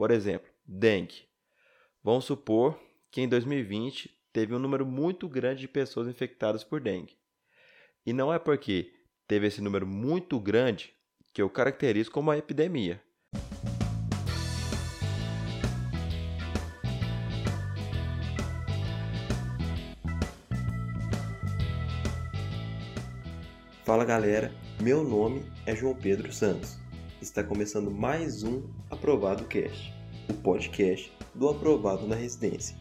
[0.00, 1.28] Por exemplo, dengue.
[2.02, 7.18] Vamos supor que em 2020 teve um número muito grande de pessoas infectadas por dengue.
[8.06, 8.94] E não é porque
[9.28, 10.94] teve esse número muito grande
[11.34, 12.98] que eu caracterizo como uma epidemia.
[23.84, 26.79] Fala galera, meu nome é João Pedro Santos.
[27.20, 29.92] Está começando mais um Aprovado Cast,
[30.26, 32.74] o podcast do Aprovado na Residência.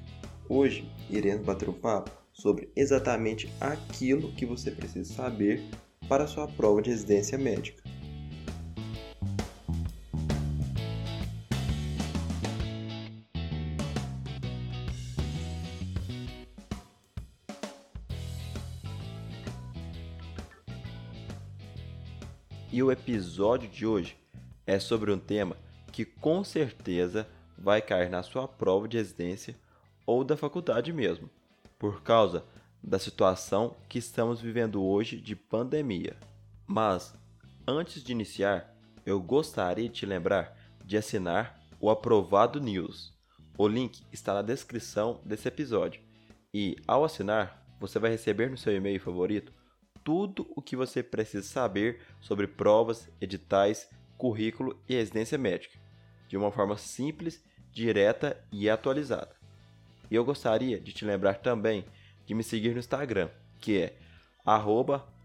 [0.48, 5.62] Hoje iremos bater um papo sobre exatamente aquilo que você precisa saber
[6.08, 7.84] para sua prova de residência médica.
[22.72, 24.19] E o episódio de hoje
[24.70, 25.58] é sobre um tema
[25.92, 29.56] que com certeza vai cair na sua prova de residência
[30.06, 31.28] ou da faculdade mesmo,
[31.80, 32.46] por causa
[32.82, 36.16] da situação que estamos vivendo hoje de pandemia.
[36.68, 37.16] Mas
[37.68, 38.72] antes de iniciar,
[39.04, 43.12] eu gostaria de te lembrar de assinar o Aprovado News.
[43.58, 46.00] O link está na descrição desse episódio.
[46.54, 49.52] E ao assinar, você vai receber no seu e-mail favorito
[50.04, 53.90] tudo o que você precisa saber sobre provas, editais,
[54.20, 55.80] currículo e residência médica,
[56.28, 59.32] de uma forma simples, direta e atualizada.
[60.12, 61.86] E eu gostaria de te lembrar também
[62.26, 63.30] de me seguir no Instagram,
[63.62, 63.96] que é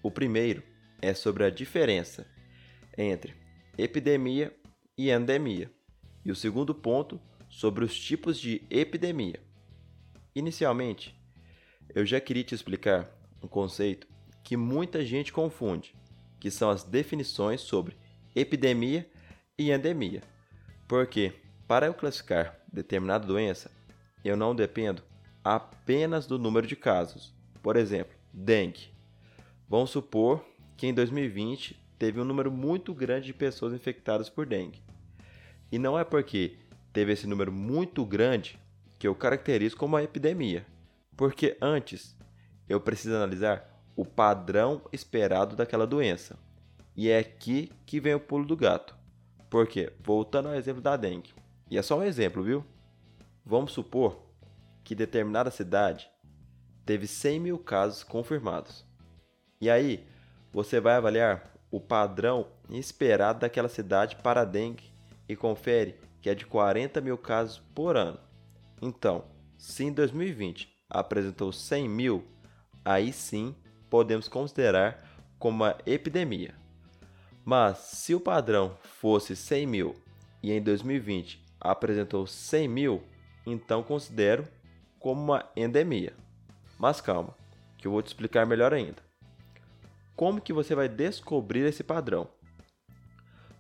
[0.02, 0.64] O primeiro
[1.00, 2.26] é sobre a diferença
[2.98, 3.36] entre
[3.78, 4.56] epidemia
[4.98, 5.72] e endemia.
[6.26, 9.40] E o segundo ponto sobre os tipos de epidemia.
[10.34, 11.16] Inicialmente,
[11.94, 13.08] eu já queria te explicar
[13.44, 14.08] um conceito
[14.44, 15.96] que muita gente confunde,
[16.40, 17.96] que são as definições sobre
[18.36, 19.08] epidemia
[19.60, 20.22] e endemia.
[20.88, 21.34] Porque,
[21.68, 23.70] para eu classificar determinada doença,
[24.30, 25.04] eu não dependo
[25.44, 27.34] apenas do número de casos.
[27.62, 28.92] Por exemplo, dengue.
[29.68, 30.44] Vamos supor
[30.78, 34.82] que em 2020 teve um número muito grande de pessoas infectadas por dengue.
[35.72, 36.58] E não é porque
[36.92, 38.60] teve esse número muito grande
[39.00, 40.66] que eu caracterizo como uma epidemia,
[41.16, 42.16] porque antes
[42.68, 46.38] eu preciso analisar o padrão esperado daquela doença.
[46.96, 48.96] E é aqui que vem o pulo do gato.
[49.50, 51.34] Porque, voltando ao exemplo da dengue,
[51.70, 52.66] e é só um exemplo, viu?
[53.46, 54.22] Vamos supor
[54.84, 56.10] que determinada cidade
[56.86, 58.86] teve 100 mil casos confirmados.
[59.60, 60.06] E aí,
[60.52, 64.92] você vai avaliar o padrão esperado daquela cidade para a dengue
[65.28, 68.20] e confere que é de 40 mil casos por ano.
[68.82, 69.24] Então,
[69.58, 72.26] se em 2020 apresentou 100 mil,
[72.84, 73.56] aí sim
[73.90, 75.04] podemos considerar
[75.40, 76.54] como uma epidemia.
[77.44, 79.96] Mas se o padrão fosse 100 mil
[80.44, 83.04] e em 2020 apresentou 100 mil,
[83.46, 84.48] então considero
[85.00, 86.14] como uma endemia.
[86.78, 87.36] Mas calma,
[87.78, 89.02] que eu vou te explicar melhor ainda.
[90.16, 92.28] Como que você vai descobrir esse padrão?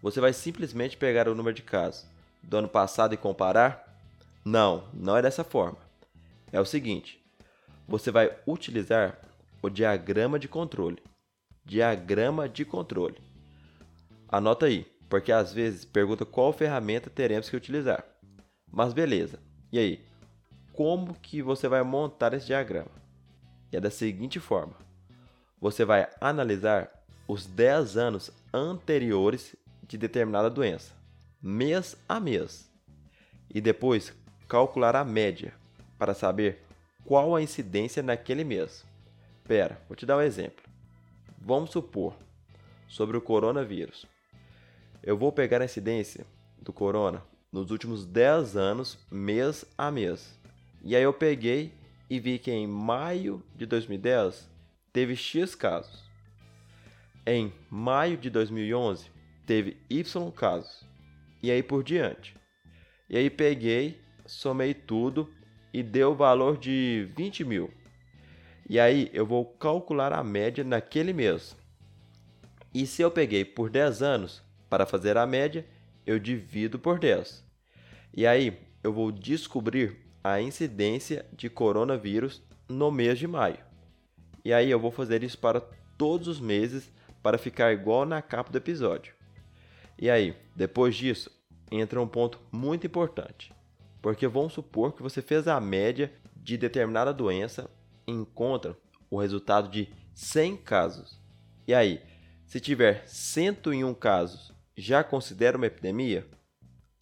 [0.02, 2.06] Você vai simplesmente pegar o número de casos
[2.42, 3.88] do ano passado e comparar?
[4.44, 5.78] Não, não é dessa forma.
[6.52, 7.24] É o seguinte:
[7.88, 9.20] você vai utilizar
[9.62, 11.02] o diagrama de controle.
[11.64, 13.18] Diagrama de controle.
[14.28, 18.04] Anota aí, porque às vezes pergunta qual ferramenta teremos que utilizar.
[18.72, 19.40] Mas beleza.
[19.72, 20.06] E aí,
[20.74, 22.92] como que você vai montar esse diagrama?
[23.72, 24.76] E é da seguinte forma:
[25.60, 26.92] você vai analisar
[27.28, 29.56] os 10 anos anteriores
[29.88, 30.94] de determinada doença,
[31.42, 32.70] mês a mês,
[33.50, 34.14] e depois
[34.48, 35.54] calcular a média
[35.98, 36.62] para saber
[37.06, 38.86] qual a incidência naquele mês.
[39.46, 40.64] Pera, vou te dar um exemplo.
[41.38, 42.16] Vamos supor
[42.88, 44.06] sobre o coronavírus.
[45.02, 46.26] Eu vou pegar a incidência
[46.62, 50.40] do corona nos últimos 10 anos, mês a mês.
[50.84, 51.74] E aí eu peguei
[52.10, 54.50] e vi que em maio de 2010
[54.94, 56.10] teve X casos.
[57.26, 59.10] Em maio de 2011
[59.46, 60.86] teve Y casos.
[61.44, 62.36] E aí por diante.
[63.10, 65.30] E aí peguei, somei tudo
[65.74, 67.70] e deu o valor de 20 mil.
[68.70, 71.58] E aí eu vou calcular a média naquele mês.
[72.74, 75.66] E se eu peguei por 10 anos, para fazer a média,
[76.06, 77.44] eu divido por 10.
[78.14, 83.60] E aí eu vou descobrir a incidência de coronavírus no mês de maio.
[84.44, 85.62] E aí eu vou fazer isso para
[85.98, 89.14] todos os meses para ficar igual na capa do episódio.
[89.98, 91.30] E aí, depois disso,
[91.72, 93.54] entra um ponto muito importante.
[94.02, 97.70] Porque vamos supor que você fez a média de determinada doença
[98.08, 98.76] e encontra
[99.10, 101.20] o resultado de 100 casos.
[101.68, 102.02] E aí,
[102.46, 106.28] se tiver 101 casos, já considera uma epidemia?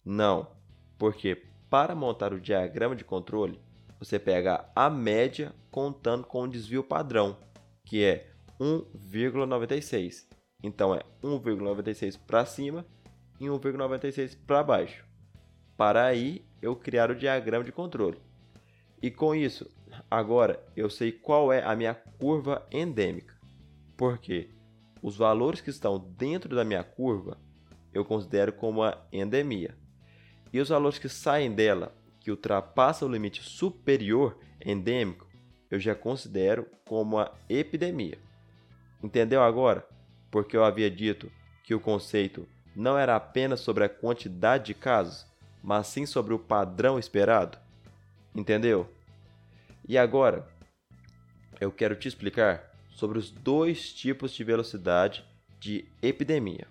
[0.04, 0.46] Não,
[0.98, 1.34] porque
[1.68, 3.60] para montar o diagrama de controle,
[3.98, 7.36] você pega a média contando com o desvio padrão,
[7.84, 10.26] que é 1,96.
[10.62, 12.84] Então é 1,96 para cima
[13.38, 15.04] e 1,96 para baixo.
[15.76, 18.20] Para aí eu criar o diagrama de controle.
[19.02, 19.70] E com isso,
[20.10, 23.34] agora eu sei qual é a minha curva endêmica.
[23.96, 24.50] Porque
[25.02, 27.38] os valores que estão dentro da minha curva
[27.92, 29.76] eu considero como uma endemia.
[30.52, 35.26] E os valores que saem dela, que ultrapassam o limite superior endêmico,
[35.70, 38.18] eu já considero como uma epidemia.
[39.02, 39.86] Entendeu agora?
[40.30, 41.30] Porque eu havia dito
[41.62, 45.26] que o conceito não era apenas sobre a quantidade de casos,
[45.62, 47.58] mas sim sobre o padrão esperado.
[48.34, 48.88] Entendeu?
[49.88, 50.48] E agora,
[51.60, 55.24] eu quero te explicar sobre os dois tipos de velocidade
[55.58, 56.66] de epidemia.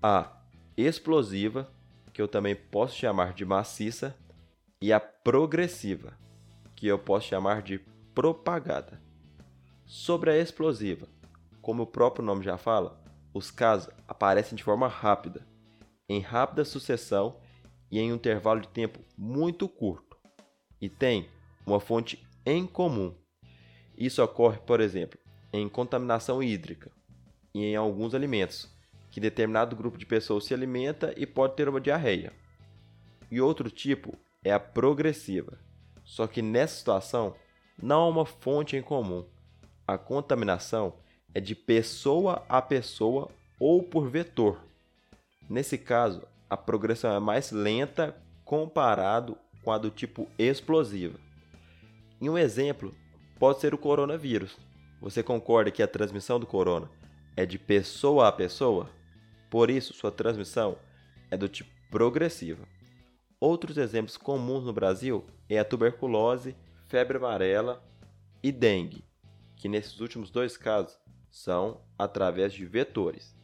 [0.00, 0.30] A
[0.76, 1.68] explosiva,
[2.12, 4.16] que eu também posso chamar de maciça,
[4.80, 6.16] e a progressiva,
[6.76, 7.80] que eu posso chamar de
[8.14, 9.02] propagada.
[9.84, 11.08] Sobre a explosiva,
[11.60, 13.02] como o próprio nome já fala,
[13.34, 15.44] os casos aparecem de forma rápida,
[16.08, 17.40] em rápida sucessão
[17.90, 20.16] e em um intervalo de tempo muito curto,
[20.80, 21.28] e tem
[21.66, 23.12] uma fonte em comum.
[23.96, 25.18] Isso ocorre, por exemplo,
[25.52, 26.92] em contaminação hídrica
[27.52, 28.77] e em alguns alimentos,
[29.18, 32.32] que determinado grupo de pessoas se alimenta e pode ter uma diarreia.
[33.28, 35.58] E outro tipo é a progressiva,
[36.04, 37.34] só que nessa situação
[37.82, 39.26] não há uma fonte em comum
[39.84, 40.92] a contaminação
[41.34, 43.28] é de pessoa a pessoa
[43.58, 44.60] ou por vetor.
[45.50, 51.18] Nesse caso, a progressão é mais lenta comparado com a do tipo explosiva.
[52.20, 52.94] E um exemplo
[53.38, 54.56] pode ser o coronavírus.
[55.00, 56.88] Você concorda que a transmissão do corona
[57.34, 58.90] é de pessoa a pessoa?
[59.50, 60.78] Por isso, sua transmissão
[61.30, 62.66] é do tipo progressiva.
[63.40, 66.56] Outros exemplos comuns no Brasil é a tuberculose,
[66.86, 67.82] febre amarela
[68.42, 69.08] e dengue
[69.58, 70.98] que nesses últimos dois casos
[71.30, 73.36] são através de vetores.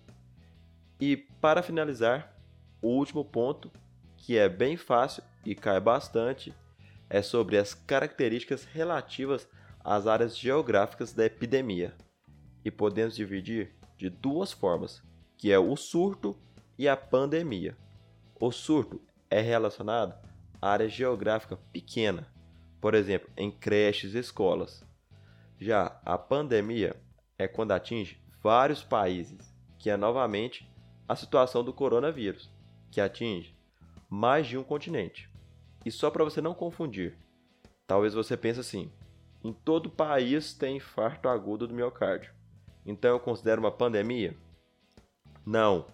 [1.01, 2.35] E para finalizar,
[2.81, 3.71] o último ponto,
[4.17, 6.55] que é bem fácil e cai bastante,
[7.11, 9.47] é sobre as características relativas
[9.81, 11.95] às áreas geográficas da epidemia.
[12.65, 15.03] E podemos dividir de duas formas,
[15.37, 16.37] que é o surto
[16.79, 17.77] e a pandemia.
[18.41, 19.01] O surto
[19.31, 20.15] é relacionado
[20.61, 22.27] à área geográfica pequena,
[22.81, 24.85] por exemplo, em creches e escolas.
[25.59, 26.97] Já a pandemia
[27.39, 30.71] é quando atinge vários países, que é novamente
[31.09, 32.51] a situação do coronavírus,
[32.91, 33.57] que atinge
[34.09, 35.31] mais de um continente.
[35.85, 37.19] E só para você não confundir,
[37.87, 38.91] talvez você pense assim:
[39.43, 42.33] em todo país tem infarto agudo do miocárdio.
[42.87, 44.37] Então eu considero uma pandemia?
[45.44, 45.87] Não,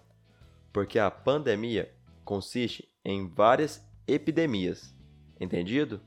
[0.71, 1.93] porque a pandemia
[2.23, 4.95] consiste em várias epidemias.
[5.39, 6.01] Entendido?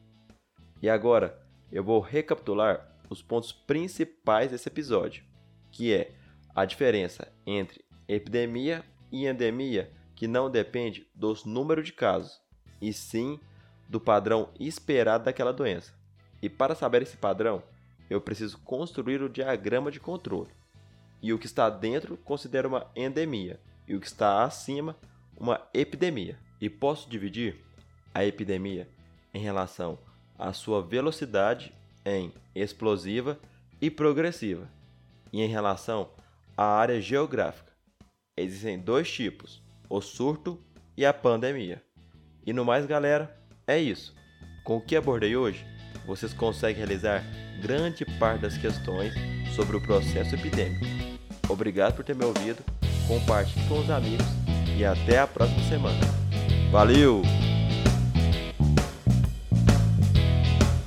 [0.80, 1.38] E agora
[1.70, 5.24] eu vou recapitular os pontos principais desse episódio,
[5.70, 6.12] que é
[6.54, 12.40] a diferença entre epidemia e endemia, que não depende dos números de casos,
[12.80, 13.40] e sim
[13.88, 15.92] do padrão esperado daquela doença.
[16.40, 17.62] E para saber esse padrão,
[18.08, 20.50] eu preciso construir o diagrama de controle.
[21.24, 24.94] E o que está dentro considero uma endemia, e o que está acima,
[25.34, 26.38] uma epidemia.
[26.60, 27.56] E posso dividir
[28.12, 28.86] a epidemia
[29.32, 29.98] em relação
[30.38, 31.72] à sua velocidade
[32.04, 33.38] em explosiva
[33.80, 34.68] e progressiva.
[35.32, 36.10] E em relação
[36.54, 37.72] à área geográfica,
[38.36, 40.62] existem dois tipos: o surto
[40.94, 41.82] e a pandemia.
[42.46, 43.34] E no mais, galera,
[43.66, 44.14] é isso.
[44.62, 45.64] Com o que abordei hoje,
[46.06, 47.24] vocês conseguem realizar
[47.62, 49.14] grande parte das questões
[49.56, 51.03] sobre o processo epidêmico.
[51.48, 52.58] Obrigado por ter me ouvido,
[53.06, 54.26] compartilhe com os amigos
[54.76, 56.00] e até a próxima semana.
[56.70, 57.22] Valeu!